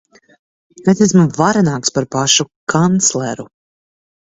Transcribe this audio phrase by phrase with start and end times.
[0.93, 3.51] Es esmu varenāks par pašu kancleru.